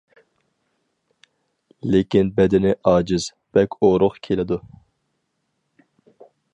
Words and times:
لېكىن 1.95 2.33
بەدىنى 2.41 2.73
ئاجىز، 2.93 3.29
بەك 3.59 3.79
ئورۇق 3.89 4.19
كېلىدۇ. 4.29 4.63